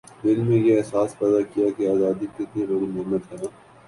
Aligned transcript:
دل 0.23 0.39
میں 0.43 0.57
یہ 0.57 0.77
احساس 0.77 1.09
پیدا 1.19 1.41
کیا 1.51 1.65
کہ 1.77 1.89
آزادی 1.89 2.25
کتنی 2.35 2.65
بڑی 2.65 2.87
نعمت 2.87 3.31
ہے 3.31 3.37